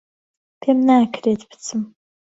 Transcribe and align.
پێم 0.61 0.77
ناکرێت 0.89 1.41
بچم 1.49 1.81